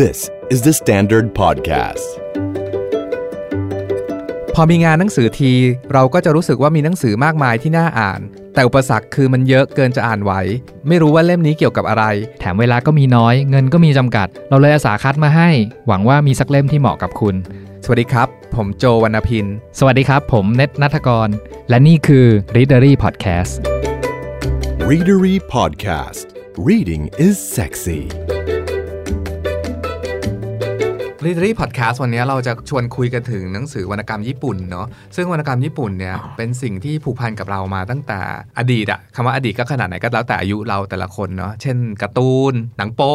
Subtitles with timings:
[0.00, 2.06] This is the Standard Podcast.
[4.54, 5.52] พอมีงานหนังสือที
[5.92, 8.20] เราก็จะรู้สึกว่ามีหนังสือมากมายที่น่าอ่าน
[8.54, 10.32] แต่อุปสรรคคือมันเยอะเกินจะอ่านไหว
[10.88, 12.04] ไม่รู้ว่าเล่มนี้เกี่ยวกับอะไร
[12.40, 15.48] แถมเวลาก็มีน้อย เงินก็มีจำกัด เราเลยอาสาคัดมาให้
[15.86, 17.34] หวังว่ามีสักเล่มที่เหมาะกับคุณ
[17.84, 19.46] สวัสดีครับ ผมโจวรรณพิน
[19.78, 21.28] สวัสดีครับ ผมเน็ตนัทกร
[21.68, 23.52] และนี่คือ Readery Podcast
[24.90, 26.26] Readery Podcast.
[26.68, 28.02] Reading is sexy.
[31.24, 34.86] R e a d e r y Podcast วันนี้เราจะชวนคุยกันถึงหนังสือวรรณกรรมญี่ปุ่นเนาะ
[35.16, 38.20] ซึ่งวรรณกรรมญี่ปุ่นเนี่ยเป็นสิ่งที่ผูกพันกับเรามาตั้งแต่
[38.58, 43.14] อดีตอะคำว่าอดีตก็ขนาดไหนก็แล้วแต่อายุเราแต่ละคนเนาะเช่นการ์ตูน หนังโป๊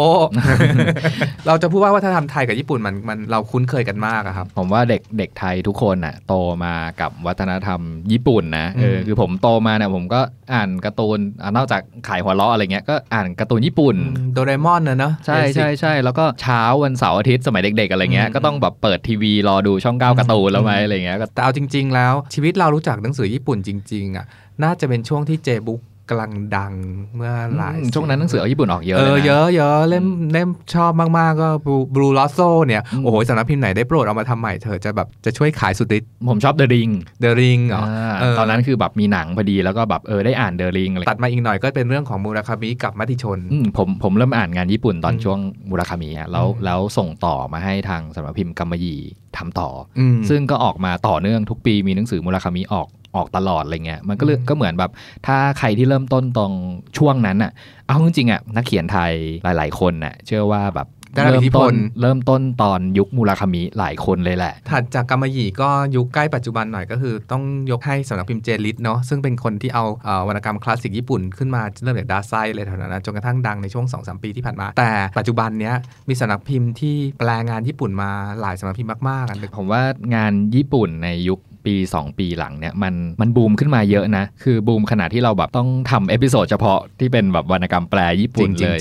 [1.48, 7.80] เราจะพูดว่าวัฒนธรรมไทยกับญี่ปุ่นมันมันเราคุ้นเคยกันมากอะครับ ผมว่าเด็กเด็กไทยทุกคนน่ะโตมากับวัฒนธรรม
[8.12, 10.22] ญี่ปุ่นนะเอออืมคือผมโตมาเนี่ยผมก็
[10.54, 13.96] อ่านการ์ตูนอะนอกจากขายหัวเราะอะไรเงี้ยก็อ่านการ์ตูนญี่ปุ่น
[14.34, 24.26] โดเรมอนนะเนาะใช่ใช่ใช่แล้วก็เช้าวันเสาร์อาทิตย์สมัยเด็กๆอะไรเงี้ยอืมก็ต้องแบบเปิดทีวีรอดูช่องเก้าการ์ตูนแล้วไหมอะไรเงี้ยก็แต่เอาจริง ๆ แล้วชีวิตเรารู้จักหนังสือญี่ปุ่นจริง ๆอะ
[24.64, 26.74] น่าจะเป็นช่วงที่เจบุ๊ก กำลังดัง
[27.16, 31.48] เมื่อหลายอืมช่วงนั้นหนังสือเอาญี่ปุ่นออกเยอะเอเลยอนะเยอะเยอะเล่มเล่มชอบมาก ๆ ก็
[31.96, 49.00] บลูลอสโซเนี่ยอืมโอ้โหสำนักพิมพ์ไหนได้โปรดเอามาทำใหม่เถอะจะแบบจะช่วยขายสุดฤทธิ์ผมชอบ The Ring เดอะริงเหรออ่าเออตอนนั้นคือแบบมีหนังพอดีแล้วก็แบบเออได้อ่าน The Ring อะไรตัดมาอีกหน่อยก็เป็นเรื่องของมูราคามิกับมัติชนอืมผมผมเริ่มอ่านงานญี่ปุ่นตอนอืมช่วงมุราคามิฮะแล้วอืมแล้วส่งต่อมาให้ทางสำนักพิมพ์กัมมะหยี่
[49.38, 54.92] ทำต่อออืมซึ่งก็ออกมาต่อเนื่องทุกปีมีหนังสือมุราคามิออก ออกตลอดอะไรเงี้ยมันก็เลยอืมก็เหมือนแบบ
[55.28, 56.52] ถ้าใครที่เริ่มต้นตรง
[56.98, 57.52] ช่วงนั้นอะ
[57.88, 59.14] เอาจริงๆอะนักเขียนไทย
[59.44, 75.76] หลาย ๆ คนน่ะเชื่อว่าแบบได้รับเริ่อิทมธิพต้ลนเริ่มต้นตอนยุคมุราคามิหลายคนเลยแหละ ถัดจากกำมะหยี่ก็ยุคใกล้ปัจจุบันหน่อยก็คือ ต้องยกให้สำนักพิมพ์ JLIT เนาะซึ่งเป็นคนที่เอาเอ่อวรรณกรรมคลาสสิกญี่ปุ่นขึ้นมาเริ่มจากดาไซเลยแถวนั้นนะจนกระทั่งดังในช่วง 2-3 ปีที่ผ่านมา แต่ปัจจุบันเนี้ย
[76.10, 78.12] มีสำนักพิมพ์ที่แปลงานญี่ปุ่นมา
[78.42, 79.82] หลายสำนักพิมพ์มากๆอันผมว่า
[80.16, 88.80] งานญี่ปุ่นในยุค ปี 2 ปีหลังเนี่ยมันมันบูมขึ้นมาเยอะนะ คือบูมขนาดที่เราแบบต้องทำ episode เฉพาะที่เป็นแบบวรรณกรรมแปลญี่ปุ่นจริงๆเลย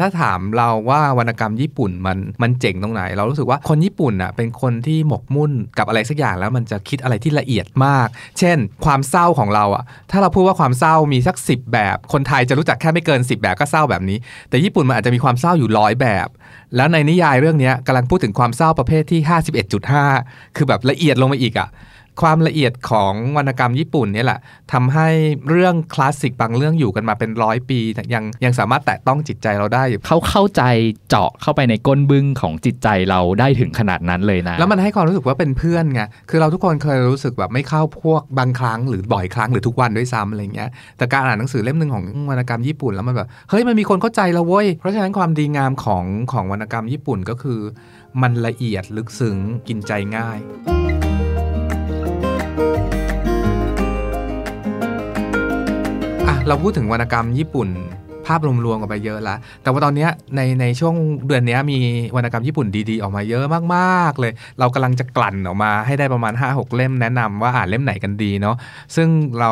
[0.00, 16.28] ถ้าถามเราว่าวรรณกรรมญี่ปุ่นมันมันเจ๋งตรงไหน เรารู้สึกว่าคนญี่ปุ่นน่ะเป็นคนที่หมกมุ่นกับอะไรสักอย่างแล้วมันจะคิดอะไรที่ละเอียดมาก เช่น ความเศร้าของเราอะถ้าเราพูดว่าความเศร้ามีสัก 10 แบบ คนไทยจะรู้จักแค่ไม่เกิน 10 แบบก็เศร้าแบบนี้ แต่ญี่ปุ่นมันอาจจะมีความเศร้าอยู่ร้อยแบบ
[16.76, 19.20] แล้วในนิยายเรื่องนี้กำลังพูดถึงความเศร้าประเภทที่
[19.88, 21.68] 51.5 คือแบบละเอียดลงมาอีกอะ
[22.22, 24.38] ความละเอียดของวรรณกรรมญี่ปุ่นเนี่ยแหละ
[24.72, 25.08] ทำให้
[25.48, 30.62] เรื่องคลาสสิกบางเรื่องอยู่กันมาเป็นร้อยปีแต่ยังยังสามารถแตะต้องจิตใจเราได้อยู่เขาเข้าใจ
[31.08, 47.60] เจาะเข้าไปในก้นบึ้งของจิตใจเราได้ถึงขนาดนั้นเลยนะ แล้วมันให้ความรู้สึกว่าเป็นเพื่อนไงคือเราทุกคนเคยรู้สึกแบบไม่เข้าพวกบางครั้งหรือบ่อยครั้งหรือทุกวันด้วยซ้ำอะไรเงี้ยแต่การอ่านหนังสือเล่มหนึ่งของวรรณกรรมญี่ปุ่นแล้วมันแบบเฮ้ยมันมีคนเข้าใจแล้วเว้ยเพราะฉะนั้นความดีงามของของวรรณกรรมญี่ปุ่นก็คือ
[48.22, 49.36] มันละเอียดลึกซึ้ง
[49.68, 50.38] กินใจง่าย
[56.48, 57.68] เราพูดถึงวรรณกรรมญี่ปุ่น
[58.28, 60.06] ภาพรวมๆกันไปเยอะแล้วแต่ว่าตอนนี้
[60.36, 60.94] ในในช่วง
[61.26, 61.78] เดือนนี้มี
[62.16, 63.44] วรรณกรรมญี่ปุ่นดีๆออกมาเยอะ
[63.74, 68.56] มากๆเลย เรากำลังจะกลั่นออกมาให้ได้ประมาณ 5-6 เล่มแนะนำว่าอ่านเล่มไหนกันดีเนาะ
[68.96, 69.08] ซึ่ง
[69.40, 69.50] เรา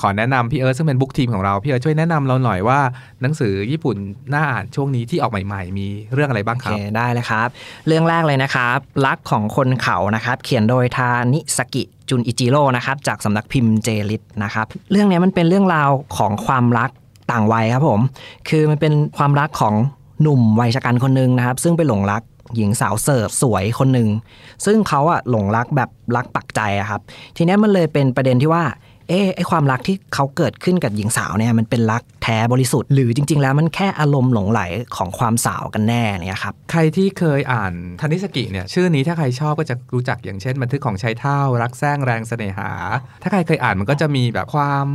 [0.00, 2.80] ขอแนะนำพี่เอิร์ธซึ่งเป็นบุ๊กทีมของเราพี่เอิร์ธช่วยแนะนำเราหน่อยว่า
[3.22, 3.96] หนังสือญี่ปุ่น
[4.34, 7.48] น่าอ่านช่วงนี้ที่ออกใหม่ ๆ มีเรื่องอะไรบ้างโอเคได้เลยครับ
[7.86, 16.90] เรื่องแรกเลยนะครับรักของคนเขานะครับ เขียนโดยทานิสกิจุนอิจิโร่นะครับจากสำนักพิมพ์เจลิตนะครับ เรื่องนี้มันเป็นเรื่องราวของความรัก
[17.30, 18.00] ต่างวัยครับผม
[18.48, 19.74] คือมันเป็นความรักของ
[20.22, 22.22] หนุ่มวัยชะกันคนหนึ่งนะครับ ซึ่งไปหลงรัก
[22.56, 24.08] หญิงสาวเสิร์ฟสวยคนหนึ่ง
[24.64, 27.00] ซึ่งเขาอะหลงรักแบบรักปักใจอะครับ
[27.36, 28.64] ทีนี้มันเลยเป็นประเด็นที่ว่า
[29.08, 34.60] เอ๊ไอความรักที่เขาเกิดขึ้นกับหญิงสาวเนี่ยมันเป็นรักแท้บริสุทธิ์หรือจริง ๆ แล้วมันแค่อารมณ์หลงไหล
[34.96, 42.70] ของความสาวกันแน่เนี่ยครับใครที่เคยอ่านทานิซากิเนี่ยชื่อนี้ถ้าใครชอบก็จะรู้จักอย่างเช่นบันทึกของชายเฒ่ารักแสลงแรงเสน่หา
[43.22, 44.86] ถ้าใครเคยอ่านมันก็จะมีแบบความ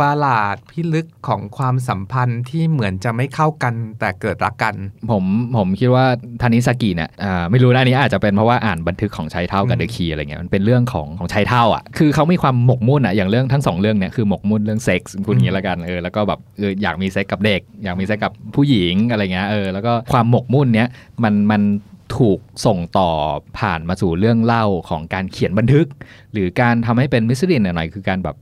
[0.00, 4.74] ประหลาดพิลึกของความสัมพันธ์ที่เหมือนจะไม่เข้ากันแต่เกิดรักกัน
[5.10, 5.24] ผม
[5.56, 6.04] ผมคิดว่า
[6.42, 20.88] ทานิซากิเนี่ยอ่าไม่รู้นะอันนี้อาจจะเป็นเพราะว่าอ่านบันทึกของชายเฒ่ากับอืม The Key อะไรเงี้ยมันเป็นเรื่องของของชายเฒ่าอะคือเขามีความหมกมุ่นอะอย่างเรื่องทั้งสองเรื่องเนี่ยคือหมกมุ่นเรื่องเซ็กส์พูดอย่างนี้แล้วกันเออแล้วก็แบบเอออยากมีเซ็กส์กับเด็ก อยากมีเซ็กส์กับผู้หญิงอะไรเงี้ยเออแล้วก็ความหมกมุ่นเนี้ย
[21.24, 21.62] มันมัน
[22.18, 23.10] ถูกส่งต่อ
[23.58, 25.86] ผ่านมาสู่เรื่องเล่าของการเขียนบันทึก
[26.32, 28.36] หรือการทำให้เป็นมิสซิลินหน่อยคือการแบบ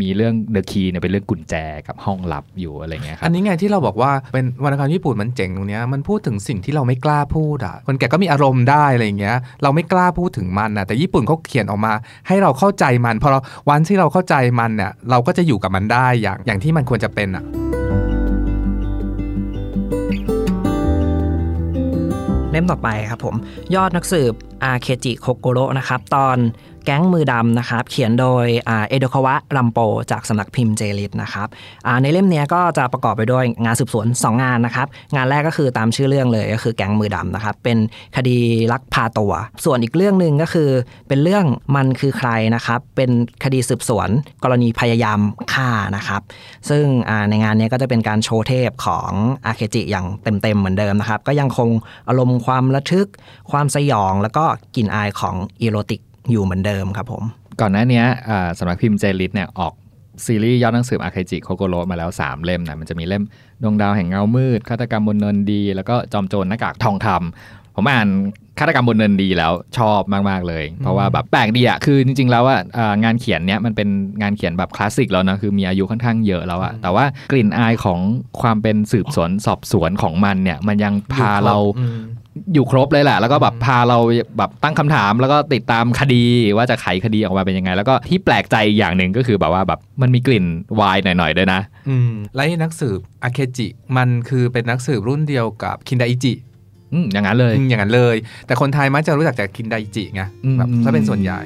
[0.00, 1.54] มีเรื่องเดอะคีเนี่ยเป็นเรื่องกุญแจ
[1.88, 11.92] กับห้องลับอยู่อะไรเงี้ยครับอันนี้ไงที่เราบอกว่าเป็นวรรณกรรมญี่ปุ่นมันเจ๋งตรงเนี้ยมันพูดถึงสิ่งที่เราไม่กล้าพูดอะคนแก่ก็มีอารมณ์ได้อะไรเงี้ยเราไม่กล้าพูดถึงมันอะแต่ญี่ปุ่นเขาเขียนออกมา
[12.28, 13.38] ให้เราเข้าใจมันพอเรา
[13.68, 17.44] วันที่เราเข้าใจมันเนี่ยเราก็จะอยู่กับมันได้อย่างอย่างที่มันควรจะเป็นอะ
[22.58, 23.34] ล่มต่อไปครับผม
[23.74, 24.32] ยอดนักสืบ
[24.64, 26.36] อาเคจิโคโกโรนะครับ ตอน
[26.90, 29.78] แก๊งมือดำนะครับ เขียนโดยเอโดคาวะรัมโป
[30.10, 31.48] จากสำนักพิมพ์เจลิตนะครับ
[32.02, 34.86] ในเล่มนี้ก็จะประกอบไปด้วยงานสืบสวน 2 งานนะครับ
[35.16, 37.78] งานแรกก็คือตามชื่อเรื่องเลยก็คือแก๊งมือดำนะครับ เป็น
[38.16, 38.38] คดี
[38.72, 39.32] ลักพาตัว
[39.64, 40.70] ส่วนอีกเรื่องหนึ่งก็คือ
[41.08, 41.44] เป็นเรื่อง
[41.76, 43.10] มันคือใครนะครับ เป็น
[43.44, 44.08] คดีสืบสวน
[44.44, 45.20] กรณีพยายาม
[45.52, 46.22] ฆ่านะครับ
[46.68, 46.84] ซึ่ง
[47.30, 49.10] ในงานนี้ก็จะเป็นการโชว์เทพของ
[49.46, 51.68] อาเคจิอย่างเต็มๆเหมือนเดิมนะครับ ก็ยังคง
[52.08, 53.08] อารมณ์ความระทึก
[53.50, 54.44] ความสยอง แล้วก็
[54.76, 57.22] กลิ่นอายของอีโรติก อยู่เหมือนเดิมครับผม
[57.60, 59.72] ก่อนหน้าเนี้ยอ่าสำนักพิมพ์ JLIT เนี่ยออก
[60.26, 63.24] ซีรีส์ยอดหนังสืออาเคจิโคโกโรมาแล้ว 3 เล่มนะมันจะมีเล่ม
[63.62, 68.08] ดวงดาวแห่งเงามืดฆาตกรรมบนเนินดี แล้วก็จอมโจรหน้ากากทองคำผมอ่าน
[68.58, 73.88] ฆาตกรรมบนเนินดีแล้วชอบมาก ๆ เลย เพราะว่าแบบแปลกดีอะคือจริง ๆ แล้วอะอ่างานเขียนเนี้ยมันเป็น
[74.22, 78.00] งานเขียนแบบคลาสสิกแล้วนะคือมีอายุค่อนข้างเยอะแล้วอะแต่ว่ากลิ่นอายของ
[78.40, 81.56] ความเป็นสืบสวนสอบสวนของมันเนี่ยมันยังพาเรา
[82.38, 83.98] อืมอยู่ครบเลยแหละ แล้วก็แบบพาเรา
[84.38, 86.24] แบบตั้งคำถาม แล้วก็ติดตามคดี
[86.56, 90.44] ว่าจะไขคดีออกมาเป็นยังไง แล้วก็ที่แปลกใจอีกอย่างหนึ่งก็คือแบบว่าแบบมันมีกลิ่น
[90.80, 96.34] วายหน่อยๆด้วยนะ อืมและไอ้นักสืบอาเคจิ มันคือเป็นนักสืบรุ่นเดียวกับคินไดอิจิ
[96.92, 101.40] อืมอย่างนั้นเลยอืมอย่างนั้นเลย แต่คนไทยมักจะรู้จักจากคินไดอิจิไงอืมแบบถ้าเป็นส่วนใหญ่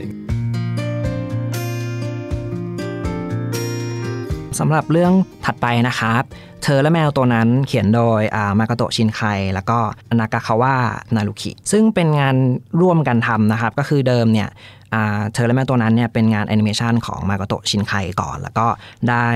[4.64, 5.12] สำหรับเรื่อง
[5.44, 6.22] ถัดไปนะครับ
[6.62, 9.22] เธอและแมวตัวนั้นเขียนโดยอ่ามากาโตชินไค
[9.54, 9.78] แล้วก็
[10.20, 10.74] นากาคาวะ
[11.14, 12.36] นารุคิซึ่งเป็นงาน
[12.80, 14.48] ร่วมกันทำนะครับ ก็คือเดิมเนี่ย
[15.34, 18.66] เธอและแมวตัวนั้นเนี่ยเป็นงานแอนิเมชันของมากโตชินไคก่อน แล้วก็
[19.08, 19.26] ได้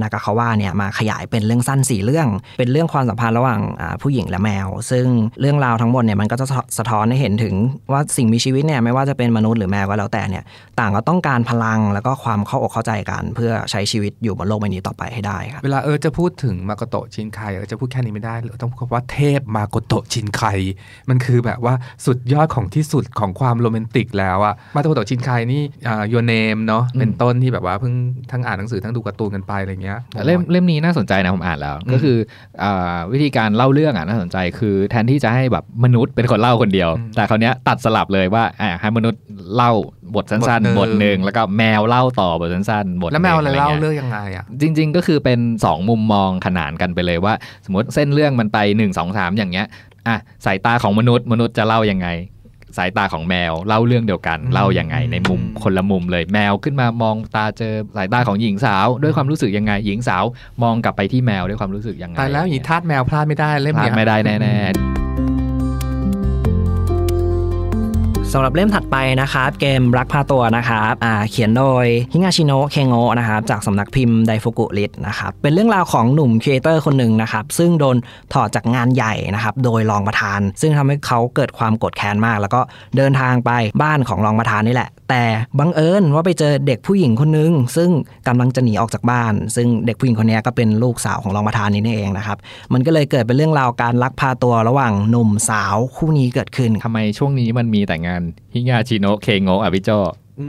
[0.00, 2.28] นากาคาวะเนี่ยมาขยายเป็นเรื่องสั้น 4 เรื่อง
[2.58, 3.60] เป็นเรื่องความสัมพันธ์ระหว่าง
[4.02, 5.06] ผู้หญิงและแมว ซึ่ง
[5.40, 6.46] เรื่องราวทั้งหมดเนี่ยมันก็จะ
[6.78, 7.54] สะท้อนให้เห็นถึง
[7.92, 10.44] ว่าสิ่งมีชีวิตเนี่ยไม่ว่าจะเป็นมนุษย์หรือแมวก็แล้วแต่เนี่ย
[10.80, 20.42] ต่างก็ต้องการพลังแล้วก็ความเข้าอกเข้าใจกัน เพื่อใช้ชีวิตอยู่บนโลกใบนี้ต่อไปให้ได้ครับเวลาเออจะพูดถึงมาโกโตชินไคเออจะพูดแค่นี้ไม่ได้เลยต้องพูดว่าเทพมาโกโตชินไค
[21.10, 21.74] มันคือแบบว่า
[22.06, 27.94] สุดยอดของที่สุดของความโรแมนติกแล้วอะมาโกโตชินไคนี่อ่า your name เนาะเป็นต้นที่แบบว่าเพิ่ง
[28.32, 32.16] ทั้งอ่านหนังสือทั้งดูการ์ตูนกันไปอะไรเงี้ยเล่มเล่มนี้น่าสนใจนะผมอ่านแล้ว ก็คือ
[32.62, 32.64] อ
[33.12, 38.44] วิธีการเล่าเรื่องอะน่าสนใจ คือแทนที่จะให้แบบมนุษย์เป็นคนเล่าคนเดียว แต่คราวนี้ตัดสลับเลยว่า
[38.80, 39.22] ให้มนุษย์
[39.54, 39.72] เล่า
[40.14, 49.66] บทสั้นๆ บทหนึ่งแล้วก็แมวเล่าต่อบทสั้นๆบทหนึ่งแล้วแมวอะไรเล่างี้ยเรื่องยังไงอะจริง ๆ ก็คือเป็น 2 มุมมองขนานกันไปเลยว่า สมมติเส้นเรื่องมันไป 1 2 3 อย่างเงี้ย
[50.08, 50.16] อะ
[50.46, 52.08] สายตาของมนุษย์มนุษย์จะเล่ายังไง
[52.78, 60.24] สายตาของแมวเล่าเรื่องเดียวกันเล่ายังไง ในมุมคนละมุมเลยแมวขึ้นมามองตาเจอสายตาของหญิงสาว ด้วยความรู้สึกยังไง หญิงสาว
[60.62, 64.99] มองกลับไปที่แมวด้วยความรู้สึกยังไงตายแล้วอย่างนี้ทาสแมวพลาดไม่ได้เล่มพลาดเนี้ยไม่ได้แน่ๆ
[68.34, 77.96] สำหรับเล่มถัดไปนะครับ เกมรักพาตัวนะครับอ่าเขียนโดยฮิงาชิโนะเคโงะนะครับจากสำนักพิมพ์ไดฟุกุริสนะครับเป็นเรื่องราวของหนุ่มครีเอเตอร์คนหนึ่งนะครับซึ่งโดน
[78.32, 82.60] ถอดจากงานใหญ่นะครับโดยรองประธาน ซึ่งทำให้เขาเกิดความโกรธแค้นมาก แล้วก็
[82.96, 83.50] เดินทางไป
[83.82, 85.24] บ้านของรองประธานนี่แหละ แต่
[85.58, 87.90] บังเอิญว่าไปเจอเด็กผู้หญิงคนหนึง ซึ่ง
[88.28, 92.38] กำลังจะหนีออกจากบ้าน ซึ่งเด็กผู้หญิงคนนี้ก็เป็นลูกสาวของรองประธานนี่เองนะครับ
[92.72, 98.22] มันก็เลยเกิดเป็นเรื่องราวการลักพาตัวระหว่างหนุ่มสาวคู่นี้เกิดขึ้นทำไมช่วงนี้มันมีแต่งาน
[98.54, 99.90] ฮิงาชิโนะเคโงะอะพี่โจ
[100.40, 100.46] อื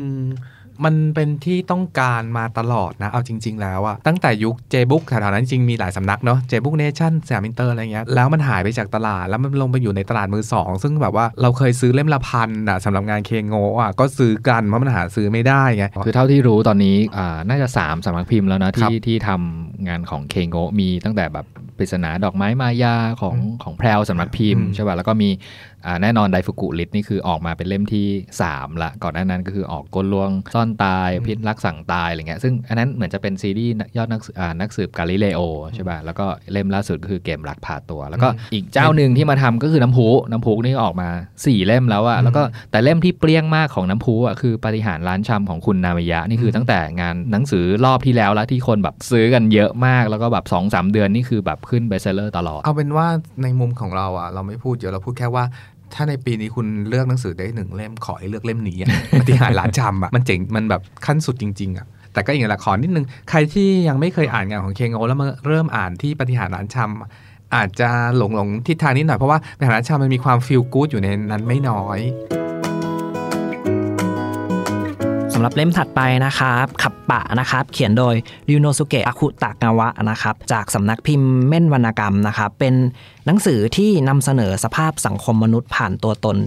[0.86, 21.46] มันเป็นที่ต้องการมาตลอดนะ เอาจริง ๆ แล้วอะตั้งแต่ยุคเจบุ๊กแถวๆนั้นจริงมีหลายสำนักเนาะเจบุ๊กเนชั่นสยามอินเตอร์อะไรเงี้ยแล้วมันหายไปจากตลาดแล้วมันลงไปอยู่ในตลาดมือสองซึ่งแบบว่าเราเคยซื้อเล่มละพันอะสำหรับงานเคงโงอะก็ซื้อกันเพราะมันหาซื้อไม่ได้ไงคือเท่าที่รู้ตอนนี้อ่าน่าจะ3สำนักพิมพ์แล้วนะที่ที่ทำงานของเคงโงมีตั้งแต่แบบ
[21.82, 25.30] ปริศนาดอกไม้มายาของของแพรวสำนักพิมพ์อืมใช่ป่ะแล้วก็มี
[25.86, 28.08] อ่าแน่นอนไดฟุกุลิตนี่คือออกมาเป็นเล่มที่
[28.46, 35.42] 3 ละ ก่อนหน้านั้นก็คือออกกลลวงซ่อนตาย พิษรักสั่งตายอะไรเงี้ยซึ่งอันนั้นเหมือนจะเป็นซีรีส์ยอดนักสืบอ่านักสืบกาลิเลโอ
[35.76, 53.08] ใช่ป่ะแล้วก็เล่มล่าสุดก็คือเกมรักพาตัว แล้วก็อีกเจ้าหนึ่งที่มาทำก็คือน้ำพุน้ำพุนี่ออกมา 4 เล่มแล้วอะแล้วก็แต่เล่มที่เปรี้ยงมากของน้ำพุอะคือปาฏิหารย์ร้านชำของคุณนามยะนี่คือตั้งแต่งานหนังสือรอบที่แล้วแล้วที่คนแบบซื้อกันเยอะมากแล้วก็แบบ2อสเดือนนี่คือแบบขึ้นเบสเซอร์ตลอด เอาเป็นว่า
[53.44, 55.44] ในมุมของเราอะเราไม่พูดเยอะเราพูดแค่ว่า
[55.94, 72.00] ถ้าในปีนี้คุณเลือกหนังสือได้หนึ่งเล่มขอให้เลือกเล่มนี้อะปฏิหารย์ร้านชำอะมันเจ๋งมันแบบขั้นสุดจริง ๆอะแต่ก็อย่างละขอนิดนึง ใครที่ยังไม่เคยอ่านงานของเคงโอแล้วมาเริ่มอ่านที่ปฏิหารย์ร้านชำอาจจะหลงหลงทิศทางนิดหน่อยเพราะว่าปฏิหารย์ร้านชำมันมีความฟีลกู๊ดอยู่ในนั้นไม่น้อย
[72.50, 78.15] สำหรับเล่มถัดไปนะครับขับปะนะครับเขียนโดย
[78.50, 82.74] ริวโนสุเกะอาคุตะกาวะนะครับจากสำนักพิมพ์เม่นวรรณกรรมนะครับเป็น
[83.25, 86.38] หนังสือที่นำเสนอสภาพสังคมมนุษย์ผ่านตัวตน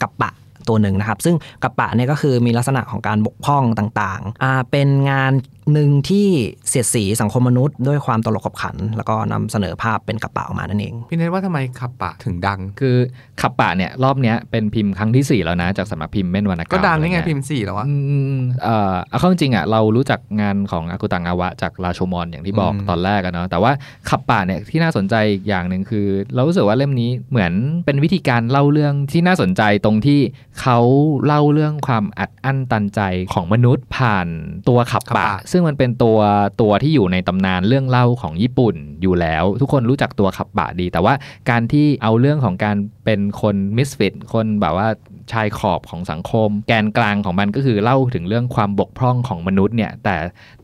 [0.00, 0.30] กับปะ
[0.70, 5.32] ตัวหนึ่งนะครับ ซึ่งกับปะเนี่ยก็คือมีลักษณะของการบกพร่องต่างๆอ่าเป็นงาน
[5.72, 6.26] หนึ่งที่
[6.68, 12.96] เสียดสีสังคมมนุษย์ด้วยความตลกขบขัน แล้วก็นำเสนอภาพเป็นกระเป๋าออกมานั่นเอง พี่เนทว่าทำไมขับปะถึงดัง คือ
[13.40, 17.94] ขับปะเนี่ยรอบเนี้ยเป็นพิมพ์ครั้งที่ 4 แล้วนะ จากสำนักพิมพ์เม่นวรรณกรรมก็ดังนี่ไงอะรเยพิมพ์สี่แล้วอะอื
[18.34, 23.72] มเอ่อเอาเข้าจริงๆอะเรารู้จักงานของอากุตังอาวะ จากราโชมอนอย่างที่บอกอืมตอนแรกอะเนาะแต่ว่า
[24.08, 27.52] ขับป่าเนี่ยที่น่าสนใจอีกอย่างหนึ่งคือ เรารู้สึกว่าเล่มนี้เหมือน
[27.86, 30.20] เป็นวิธีการเล่าเรื่องที่น่าสนใจตรงที่
[30.60, 30.78] เขา
[31.26, 33.00] เล่าเรื่องความอัดอั้นตันใจ
[33.34, 34.28] ของมนุษย์ผ่าน
[34.68, 36.18] ตัวขับป่าซึ่งมันเป็นตัว
[36.60, 41.14] ตัวที่อยู่ในตำนานเรื่องเล่าของญี่ปุ่นอยู่แล้ว ทุกคนรู้จักตัวขับป่าดี แต่ว่า
[41.50, 44.88] การที่เอาเรื่องของการเป็นคนมิสฟิตคนแบบว่า
[45.32, 50.16] ชายขอบของสังคม แกนกลางของมันก็คือเล่าถึงเรื่องความบกพร่องของมนุษย์เนี่ยแต่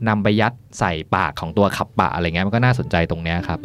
[0.09, 3.59] นำไปยัดใส่ปากของตัวขับปะอะไรเงี้ยมันก็น่าสนใจตรงเนี้ยครับ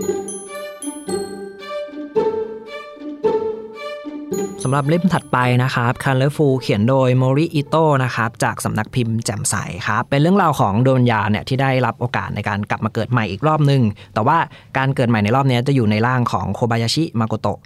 [4.63, 9.55] สำหรับเล่มถัดไปนะครับ Colorful เขียนโดยโมริอิโตะนะครับจากสำนักพิมพ์แจ่มใส
[9.87, 13.81] ครับ เป็นเรื่องราวของดวงวิญญาณเนี่ยที่ได้รับโอกาสในการกลับมาเกิดใหม่อีกรอบหนึ่ง
[14.13, 14.37] แต่ว่า
[14.77, 17.59] การเกิดใหม่ในรอบนี้จะอยู่ในร่างของโคบายาชิมาโกโตะ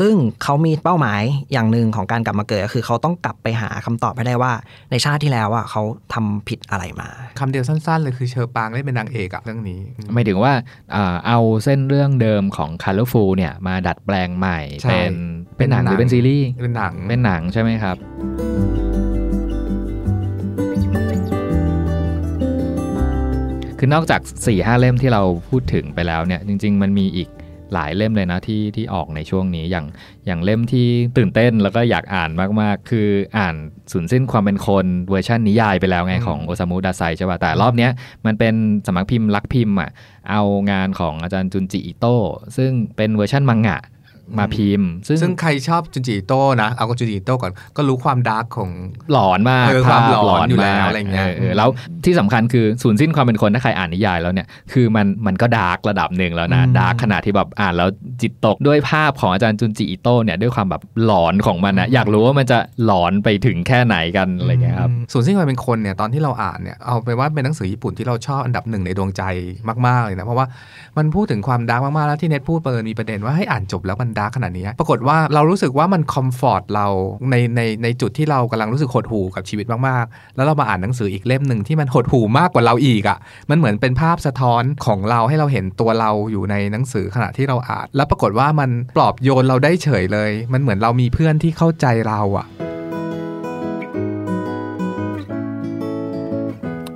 [0.00, 4.52] ซึ่งเขามีเป้าหมายอย่างหนึ่งของการกลับมาเกิดก็คือเขาต้องกลับไปหาคำตอบให้ได้ว่า
[4.90, 5.82] ในชาติที่แล้วอะเขา
[6.14, 10.52] ทำผิดอะไรมาคำเดียวสั้นๆเลยคือเชอปางเล่นเป็นนางเอกอะเรื่องนี้อืมหมายถึงว่า
[10.94, 15.14] อ่าเอาเส้นเรื่องเดิมของ Colorful เนี่ยมาดัดแปลงใหม่ใช่เป็น
[15.56, 17.96] เป็นหนังหรือเป็นซีรีส์เป็นหนังเป็นหนังใช่ไหมครับ
[23.78, 27.28] คือนอกจาก4ี่ห้าเล่มที่เราพูดถึงไปแล้วเนี่ยจริง ๆ มันมีอีก
[27.72, 29.86] หลายเล่มเลยนะที่ที่ออกในช่วงนี้อย่าง
[30.26, 32.30] อย่างเล่มที่ตื่นเต้นแล้วก็อยากอ่าน
[32.60, 33.08] มากๆ คือ
[33.38, 33.54] อ่าน
[33.92, 37.90] สูญสิ้นความเป็นคนเวอร์ชันนิยายไปแล้วไงอืมของโอซามุดาไซใช่ป่ะแต่รอบเนี้ย
[38.26, 38.54] มันเป็น
[38.86, 39.90] สำนักพิมพ์ลักพิมพ์อะ
[40.30, 42.16] เอางานของอาจารย์จุนจิอิโต้
[42.56, 43.80] ซึ่งเป็นเวอร์ชันมังงะ
[44.38, 48.70] มาพิมพ์ ซึ่งซึ่งใครชอบจุนจิอิโต้นะ เอาก็จุนจิอิโต้ก่อน ก็รู้ความ dark ของ
[49.12, 51.68] หลอนมากเออภความหลอนอยู่มากแล้วอะไรเงี้ยออแล้ว
[52.04, 57.88] ที่สำคัญคือศูนย์สิ้นความเป็นคนถ้าใครอ่านนิยายแล้วเนี่ย คือมันมันก็ dark ระดับหนึ่งแล้วนะอืม dark ขนาดที่แบบอ่านแล้ว
[58.20, 69.22] จิตตกด้วยภาพของอาจารย์จุนจิอิโต้เนี่ยด้วยความแบบหลอนของมันนะอยากรู้ว่ามันจะหลอนไปถึงแค่ไหนกันอะไรเงี้ยครับสูญสิ้นความเป็นคนเนี่ยตอนที่เราอ่านเนี่ยเอาไปนว่าเป็นหนังสือญี่ปุ่นที่เราชอบอันดับหนึ่งในดวงใจ
[69.86, 70.46] มากๆเลยนะเพราะว่า
[70.98, 76.86] มันพูดถึงความ dark มากๆแล้วที่เน็ตพูดเปิดมีประเด็นว่าให้อ่านจบแล้วมัน dark ขนาดนี้ ปรากฏว่าเรารู้สึกว่ามัน comfort เรา
[77.30, 83.18] ในในในจุดที่เรากำลังรู้สึกหดหู่กับชีวิตมากๆ แล้วเรามาอ่านหนังสืออีกเล่มหนึ่งที่มันหดหู่มากกว่าเราอีกอะ
[83.50, 92.48] มันเหมือนเป็นภาพสะท้อนของเราให้เราเห็นตัวเราอยู่ในหนังสือขณะที่เราอ่าน แล้วปรากฏว่ามันปลอบโยนเราได้เฉยเลย มันเหมือนเรามีเพื่อนที่เข้าใจเราอะ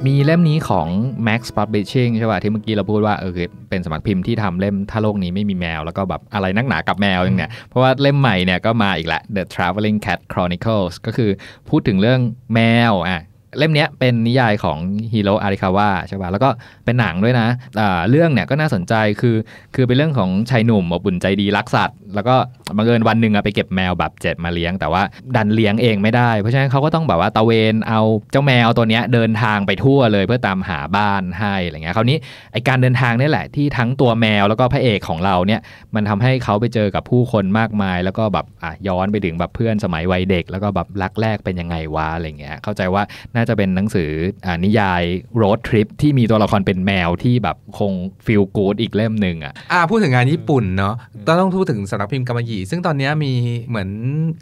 [0.07, 0.89] มีเล่มนี้ของ
[1.29, 11.31] Max Publishing ใช่ป่ะที่เมื่อกี้เราพูดว่าเออคือเป็นสำนักพิมพ์ที่ทำเล่มถ้าโลกนี้ไม่มีแมว แล้วก็แบบอะไรนักหนากับแมวอย่างเนี้ยเพราะว่าเล่มใหม่เนี่ยก็มาอีกแล้ว The Traveling Cat Chronicles ก็คือ
[11.69, 12.21] พูดถึงเรื่อง
[12.55, 13.23] แมวอะ
[13.59, 14.79] เล่มนี้เป็นนิยายของ
[15.13, 16.51] ฮิโรอาริคาวะใช่ป่ะแล้วก็
[16.85, 17.49] เป็นหนังด้วยนะ
[17.81, 19.37] อ่าเรื่องเนี่ยก็น่าสนใจคือ
[19.75, 22.37] คือเป็นเรื่องของชายหนุ่มอบอุ่นใจดีรักสัตว์ แล้วก็
[22.77, 25.03] บังเอิญวันหนึ่งอะไปเก็บแมวแบบเจ็บมาเลี้ยง แต่ว่า
[25.37, 28.01] ดันเลี้ยงเองไม่ได้ เพราะฉะนั้นเขาก็ต้องแบบว่าตะเวนเอา
[28.33, 32.17] เจ้าแมวตัวเนี้ยเดินทางไปทั่วเลยเพื่อตามหาบ้านให้อะไรเงี้ยคราวนี้
[32.53, 35.61] ไอการเดินทางนี่แหละที่ทั้งตัวแมวแล้วก็พระเอกของเราเนี่ย
[35.95, 43.03] มันทำให้เขาไปเจอกับผู้คนมากมาย แล้วก็แบบอะย้อนไปถึงแบบเพื่อนสมัยวัยเด็ก แล้วก็แบบรักแรกเป็นยังไงวะอะไรเงี้ยเข้าใจว่า
[43.35, 44.11] น่าจะเป็นหนังสือ
[44.47, 45.03] อ่านิยาย
[45.37, 47.93] road trip ที่มีตัวละครเป็นแมวที่แบบคง
[48.27, 50.95] feel good อีกเล่มหนึ่งอะอ่าพูดถึงงานญี่ปุ่นเนาะ
[51.27, 53.33] ต้องต้องพูดถึงสำนักพิมพ์กำมะหยี่ซึ่งตอนเนี้ยมี
[53.69, 53.89] เหมือน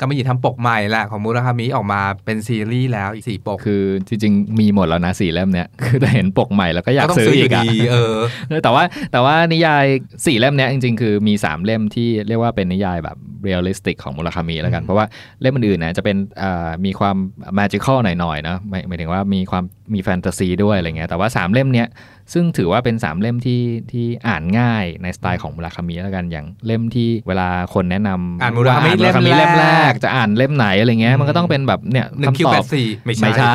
[0.00, 8.16] กำมะหยี่ทำปกใหม่แหละของมูราคามิออกมาเป็นซีรีส์แล้วอีกสี่ปกคือจริงๆ มีหมดแล้วนะสี่เล่มเนี้ยคือแต่เห็นปกใหม่แล้วก็อยากต้องซื้ออีกอะอยู่ดีเออ
[8.49, 8.82] เออแต่ว่า
[9.12, 9.84] แต่ว่านิยาย
[10.26, 15.06] สี่เล่มเนี้ยจริงๆ คือมี3เล่มที่เรียกว่าเป็นนิยายแบบ realistic ของมูราคามิแล้วกันอืมเพราะว่า
[15.40, 17.16] เล่มอื่นๆนะจะเป็นอ่ามีความ
[17.58, 18.56] มาจิคอลหน่อยๆนะ
[18.88, 19.64] หมายถึงว่ามีความ
[19.94, 21.88] มีแฟนตาซีด้วยอะไรเงี้ยแต่ว่า 3 เล่มเนี้ย
[22.32, 23.62] ซึ่งถือว่าเป็น 3 เล่มที่
[23.92, 33.52] ที่อ่านง่ายในสไตล์ของมูราคามิแล้วกันอย่างเล่มที่เวลาคนแนะนำอ่านมูราคามิว่เล่มเล่มแรแรกกจะอ่านเล่มไหนอะไรเงี้ยมันก็อืมต้องเป็นแบบเนี่ยหนึ่งคิวคำตแปอบดสี่ไม่ใช่ไม่ใช่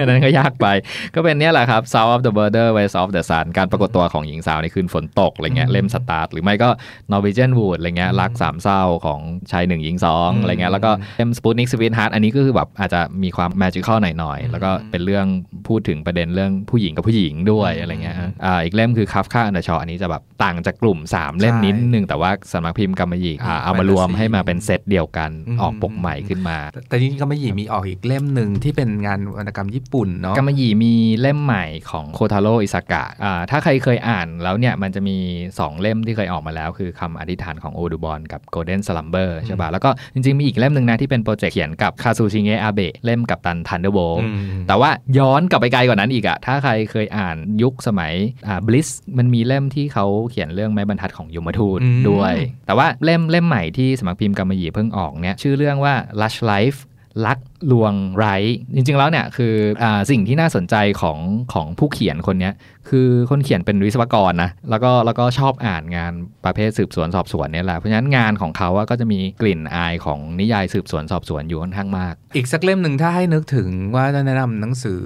[0.00, 0.66] อันนั้นก็ยากไป
[1.14, 6.68] ก็เป็นเนี่ยแหละครับ South of the Border West of the Sun การปรากฏตัวของหญิงสาวในคืนฝนตกอะไรเงี้ยอืมเล่มสตาร์ทหรือไม่ก็
[7.12, 9.20] Norwegian Wood อะไรเงี้ยอืมรักสามเศร้าของ
[9.50, 15.26] ชายหนึ่งหญิงสองอืมอะไรเงี้ยแล้วก็เล่ม Sputnik Sweetheart อันนี้ก็คือแบบอาจจะมีความ magical หน่อยๆแล้วก็เป็นเรื่อง
[15.68, 35.16] พูดถึงประเด็นเรื่องผู้หญิงกับผู้หญิงด้วยอะไรเงี้ยฮะอ่าอีกเล่มคือ Kafka and the Shaw อันนี้จะแบบต่างจากกลุ่ม 3 เล่มนิดนึงแต่ว่าสำนักพิมพ์กำมะหยี่อ่าเอามารวมให้มาเป็นเซตเดียวกันอืมออกปกใหม่ขึ้นมาแต่แต่จริงๆกำมะหยี่มีออกอีกเล่มหนึ่งที่เป็นงานวรรณกรรมญี่ปุ่นเนาะกำมะหยี่มีเล่มใหม่ของโคทาโร่อิซากะอ่าถ้าใครเคยอ่านแล้วเนี่ยมันจะมี
[35.52, 44.36] 2 เล่มที่เคยออกมาแล้ว คือคำอธิษฐานของโอดูบอนกับ Golden Slumber ใช่ป่ะแล้วก็จริงๆมีอีกเล่มหนึ่งนะที่เป็น project เขียนกับคาซูชิเงะอาเบะเล่ม Captain Thunderbolt อืม
[44.68, 48.12] แต่ว่าย้อนกลับลับไปไกลกว่านั้นอีกอะถ้าใครเคยอ่านยุคสมัย
[48.46, 48.88] อ่า Bliss
[49.18, 52.34] มันมีเล่มที่เขาเขียนเรื่องไม้บรรทัดของยมทูตอืมด้วย
[52.66, 56.78] แต่ว่าเล่มเล่มใหม่ที่สำนักพิมพ์กำมะหยี่เพิ่งออกเนี่ยชื่อเรื่องว่า Lush Life
[57.26, 57.38] ลัก
[57.72, 58.36] ลวงไร้
[58.74, 61.18] จริง ๆ แล้วเนี่ยคืออาสิ่งที่น่าสนใจของ
[61.52, 62.54] ของผู้เขียนคนเนี้ย
[62.92, 66.12] คือคนเขียนเป็นวิศวกรนะแล้วก็แล้วก็ชอบอ่านงาน
[66.44, 75.00] ประเภทสืบสวนสอบสวนเนี่ยแหละเพราะฉะนั้นงานของเขาอะก็จะมีกลิ่นอายของนิยายสืบสวนสอบสวนอยู่ค่อนข้างมาก อีกสักเล่มหนึ่งถ้าให้นึกถึงว่าจะแนะนำหนังสือ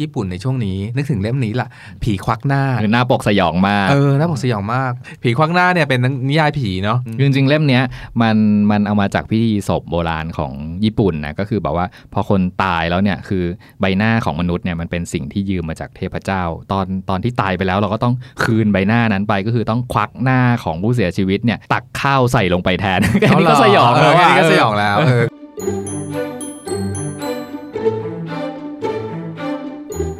[0.00, 1.68] ญี่ปุ่นในช่วงนี้ นึกถึงเล่มนี้ล่ะ
[2.02, 4.92] ผีควักหน้าคือหน้าปกสยองมากเออน่าบอกสยองมาก
[5.22, 7.82] ผีควักหน้าเนี่ยเป็นนิยายผีเนาะจริงๆเล่มเนี้ย
[8.22, 8.36] มัน
[8.70, 10.52] มันเอามาจากพิธีศพโบราณของ
[10.84, 13.44] ญี่ปุ่นนะก็คือแบบว่าพอคนตายแล้วเนี่ยคือ
[13.80, 25.24] ใบหน้าของมนุษย์เนี่ยมันเป็นสิ่งที่ยืมมาจากเทพเจ้า ตอนตอนที่ตายไปแล้วเราก็ต้องคืนใบหน้านั้นไปก็คือต้องควักหน้าของผู้เสียชีวิตเนี่ยตักข้าวใส่ลงไปแทนแค่นี้ก็สยองเอแล้อวแค่อะนี้ก็สยองแล้วเออ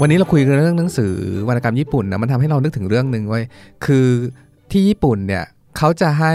[0.00, 1.14] วันนี้เราคุยกันเรื่องหนังสือ
[1.48, 3.44] วรรณกรรมญี่ปุ่นนะมันทำให้เรานึกถึงเรื่องหนึ่งไว้ย
[3.86, 4.06] คือ
[4.72, 5.44] ที่ญี่ปุ่นเนี่ย
[5.76, 6.32] เขาจะให้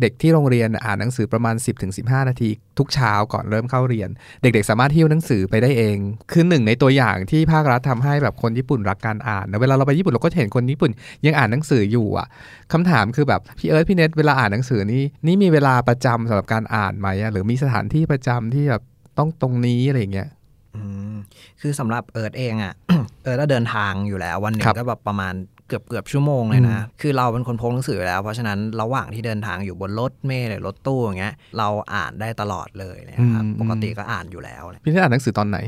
[0.00, 1.54] เด็กที่โรงเรียนอ่านหนังสือประมาณ
[1.92, 4.08] 10-15 นาที ทุกเช้าก่อนเริ่มเข้าเรียน
[4.42, 5.96] เด็กๆ สามารถที่ยวหนังสือไปได้เอง
[6.32, 10.90] คือหนึ่งในตัวอย่างที่ภาครัฐทำให้แบบคนญี่ปุ่นรักการอ่านนะเวลาเราไปญี่ปุ่นเราก็จะเห็นคนญี่ปุ่น
[11.26, 12.26] ยังอ่านหนังสืออยู่อะ
[12.72, 18.82] คำถามคือแบบพี่เอิร์ธพี่เน็ตเวลาอ่านหนังสือนี่นี่มีเวลาประจำสำหรับการอ่านไหมอะหรือมีสถานที่ประจำที่แบบ
[19.18, 20.28] ต้องตรงนี้อะไรอย่างเงี้ย
[20.76, 20.82] อื
[21.14, 21.16] ม
[21.60, 22.74] คือสำหรับเอิร์ธเองอะ
[23.22, 25.34] เอิร์ธก็เดินทางอยู่แล้ววันหนึ่ครังบก็แบบประมาณ
[25.68, 35.58] เกือบเกือบชั่วโมงเลยนะอืมคือเราเป็นคนพกหนังสืออยู่แล้ว เพราะฉะนั้นระหว่างที่เดินทางอยู่บนรถเมล์หรือรถตู้อย่างเงี้ยเราอ่านได้ตลอดเลยนะครับปกติก็อ่านอยู่แล้วพี่เน็ตอ่านหนังสือตอนไหน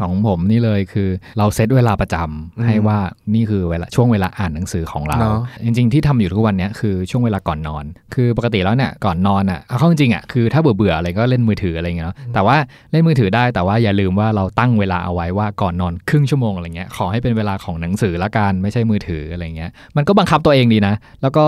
[0.00, 1.08] ของผมนี่เลยคือ
[1.38, 2.98] เราเซตเวลาประจำอืมให้ว่า
[3.34, 7.84] นี่คือเวลาช่วงเวลาอ่านหนังสือของเราเนอะจริง ๆที่ทำอยู่ทุกวันเนี้ยคือช่วงเวลาก่อนนอน
[8.14, 12.56] คือปกติแล้วเนี่ยก่อนนอนอะเอาเข้าจริงๆอะคือถ้าเบื่อเบื่อๆอะไรก็เล่นมือถืออะไรเงี้ยเนาะแต่ว่า
[12.92, 21.44] เล่นมือถือได้แต่ว่าอย่าลืมว่าเราตั้งเวลาเอาไว้ว่าก่อนนอนครึ่งชั่วโมงอะไรเงี้ยขอให้เป็นเวลาของหนังสือละกันไม่ใช่มือถืออะไรเงี้ยมันก็บังคับตัวเองดีนะ แล้วก็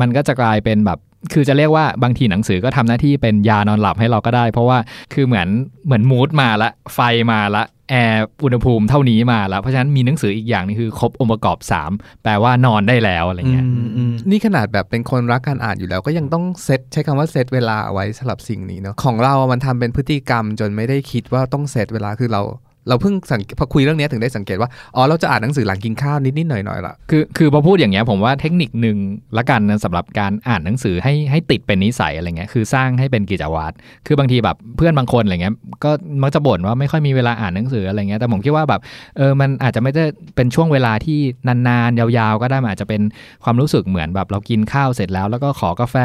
[0.00, 0.98] มันก็จะกลายเป็นแบบ
[1.32, 4.78] คือจะเรียกว่าบางทีหนังสือก็ทำหน้าที่เป็นยานอนหลับให้เราก็ได้ เพราะว่า
[5.12, 5.48] คือเหมือน
[5.86, 6.98] เหมือน mood มาละไฟ
[7.32, 11.58] มาละแอร์อุณหภูมิเท่านี้มาแล้ว เพราะฉะนั้นมีหนังสืออีกอย่างนึงคือครบองค์ประกอบ
[11.90, 22.42] 3 แปลว่านอนได้แล้วอะไรเงี้ยอืมอืมนี่ขนาดแบบเป็นคนรักการอ่านอยู่แล้ว ก็ยังต้องเซตใช้คำว่าเซตเวลาเอาไว้สำหรับสิ่งนี้เนาะของเรา มันทำเป็นพฤติกรรมจนไม่ได้คิดว่าต้องเซตเวลาคือเรา
[22.88, 28.96] เราเพิ่งสังเกตพอคุยเรื่องนี้ถึงได้สังเกตว่า อ๋อ เราจะอ่านหนังสือหลังกินข้าวนิดๆหน่อยๆละคือคือพอพูดอย่างเงี้ยผมว่าเทคนิคหนึ่ง
[29.38, 33.74] ละกันนะสำหรับการอ่านหนังสือให้ให้ติดเป็นนิสัยอะไรเงี้ยคือสร้างให้เป็นกิจวัตร
[34.06, 35.90] คือบางทีแบบเพื่อนบางคนอะไรเงี้ยก็
[36.22, 38.80] มักจะบ่นว่าไม่ค่อยมีเวลาอ่านหนังสืออะไรเงี้ยแต่ผมคิดว่าแบบ
[39.16, 40.04] เออมันอาจจะไม่ได้
[40.36, 43.02] เป็นช่วงเวลาที่นานๆยาวๆ ก็ได้มันอาจจะเป็น
[43.44, 45.96] ความรู้สึกเหมือนแบบเรากินข้าวเสร็จแล้ว แล้วก็ขอกาแฟ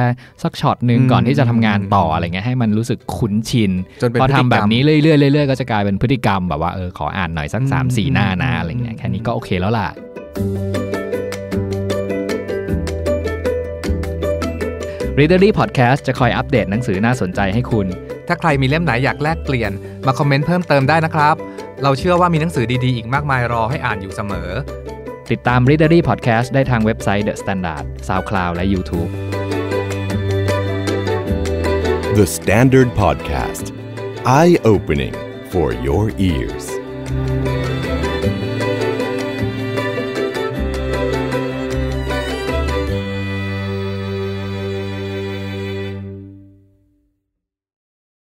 [0.44, 9.88] สักช็อตหนึ่งอืมก่อนที่จะทำงานต่ออะไรเงี้ยให้มันรู้สึกคุ้นชินจนเป็นพอพฤติกรรมทำแบบนี้เรื่อยๆเรื่อยๆก็จะกลายเป็นพฤติกรรมแบบว่าเออขออ่านหน่อยสักสามสี่อืมหน้านะอืมอะไรเงี้ยอืมแค่นี้ก็โอเคแล้วล่ะ
[15.18, 17.88] Readery Podcast จะคอยอัปเดตหนังสือน่าสนใจให้คุณ
[18.28, 19.72] ถ้าใครมีเล่มไหนอยากแลกเปลี่ยน
[20.06, 21.36] มาคอมเมนต์เพิ่มเติมได้นะครับ
[21.84, 24.50] เราเชื่อว่ามีหนังสือดีๆ อีกมากมายรอให้อ่านอยู่เสมอ
[25.32, 29.10] ติดตาม Readery Podcast ได้ทางเว็บไซต์ The Standard SoundCloud และ YouTube
[32.20, 33.66] The Standard Podcast.
[34.40, 37.49] Eye opening for your ears.